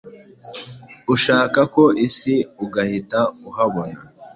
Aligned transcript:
ushaka 1.13 1.59
ku 1.73 1.83
isi 2.05 2.35
ugahita 2.63 3.19
uhabona. 3.49 3.97